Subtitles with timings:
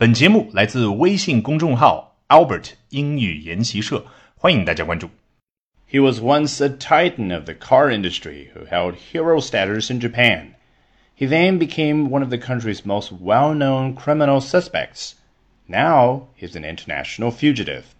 [0.00, 5.10] 本节目来自微信公众号 Albert 英语研习社，欢迎大家关注。
[5.90, 10.54] He was once a titan of the car industry who held hero status in Japan.
[11.14, 15.16] He then became one of the country's most well known criminal suspects.
[15.66, 17.94] Now he's an international fugitive.